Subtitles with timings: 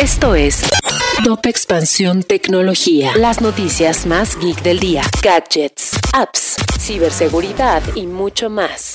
[0.00, 0.62] Esto es
[1.24, 3.10] Top Expansión Tecnología.
[3.16, 5.02] Las noticias más geek del día.
[5.20, 8.92] Gadgets, apps, ciberseguridad y mucho más.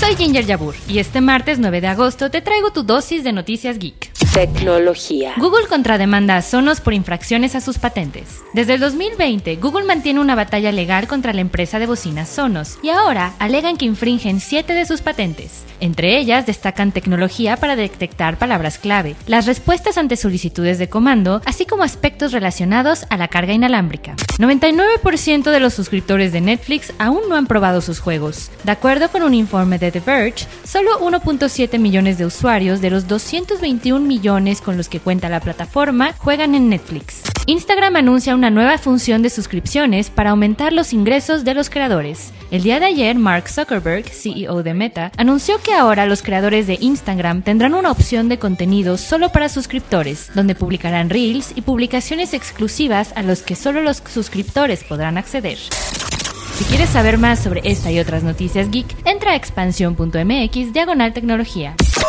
[0.00, 3.78] Soy Ginger Yabur y este martes 9 de agosto te traigo tu dosis de noticias
[3.78, 4.17] geek.
[4.34, 5.32] Tecnología.
[5.38, 8.42] Google contrademanda a Sonos por infracciones a sus patentes.
[8.52, 12.90] Desde el 2020, Google mantiene una batalla legal contra la empresa de bocinas Sonos y
[12.90, 15.64] ahora alegan que infringen siete de sus patentes.
[15.80, 21.64] Entre ellas destacan tecnología para detectar palabras clave, las respuestas ante solicitudes de comando, así
[21.64, 24.14] como aspectos relacionados a la carga inalámbrica.
[24.38, 28.50] 99% de los suscriptores de Netflix aún no han probado sus juegos.
[28.62, 33.08] De acuerdo con un informe de The Verge, solo 1.7 millones de usuarios de los
[33.08, 34.17] 221 millones
[34.64, 37.22] con los que cuenta la plataforma juegan en Netflix.
[37.46, 42.32] Instagram anuncia una nueva función de suscripciones para aumentar los ingresos de los creadores.
[42.50, 46.78] El día de ayer, Mark Zuckerberg, CEO de Meta, anunció que ahora los creadores de
[46.80, 53.12] Instagram tendrán una opción de contenido solo para suscriptores, donde publicarán reels y publicaciones exclusivas
[53.14, 55.58] a los que solo los suscriptores podrán acceder.
[56.56, 61.76] Si quieres saber más sobre esta y otras noticias geek, entra a expansión.mx diagonal tecnología.